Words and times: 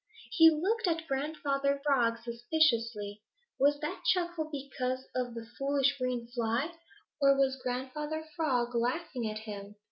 He 0.31 0.49
looked 0.49 0.87
at 0.87 1.05
Grandfather 1.05 1.79
Frog 1.85 2.17
suspiciously. 2.17 3.21
Was 3.59 3.79
that 3.81 4.01
chuckle 4.03 4.49
because 4.51 5.05
of 5.13 5.35
the 5.35 5.45
foolish 5.59 5.95
green 5.99 6.25
fly, 6.25 6.73
or 7.21 7.37
was 7.37 7.61
Grandfather 7.61 8.25
Frog 8.35 8.73
laughing 8.73 9.29
at 9.29 9.37
him? 9.41 9.75